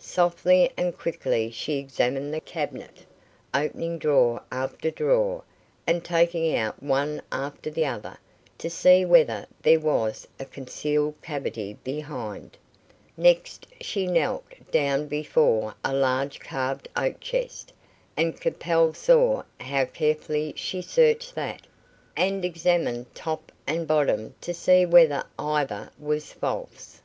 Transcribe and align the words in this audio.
Softly 0.00 0.72
and 0.76 0.98
quickly 0.98 1.52
she 1.52 1.78
examined 1.78 2.34
the 2.34 2.40
cabinet, 2.40 3.06
opening 3.54 3.96
drawer 3.96 4.42
after 4.50 4.90
drawer, 4.90 5.44
and 5.86 6.04
taking 6.04 6.52
out 6.56 6.82
one 6.82 7.22
after 7.30 7.70
the 7.70 7.86
other, 7.86 8.18
to 8.58 8.68
see 8.68 9.04
whether 9.04 9.46
there 9.62 9.78
was 9.78 10.26
a 10.40 10.44
concealed 10.46 11.14
cavity 11.22 11.74
behind. 11.84 12.56
Next 13.16 13.68
she 13.80 14.08
knelt 14.08 14.46
down 14.72 15.06
before 15.06 15.76
a 15.84 15.94
large 15.94 16.40
carved 16.40 16.88
oak 16.96 17.20
chest, 17.20 17.72
and 18.16 18.40
Capel 18.40 18.94
saw 18.94 19.44
how 19.60 19.84
carefully 19.84 20.54
she 20.56 20.82
searched 20.82 21.36
that, 21.36 21.68
and 22.16 22.44
examined 22.44 23.14
top 23.14 23.52
and 23.64 23.86
bottom 23.86 24.34
to 24.40 24.52
see 24.52 24.84
whether 24.84 25.22
either 25.38 25.92
was 26.00 26.32
false. 26.32 27.00